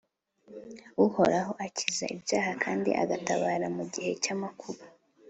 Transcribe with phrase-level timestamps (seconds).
[1.05, 4.83] Uhoraho akiza ibyaha kandi agatabara mu gihe cy’amakuba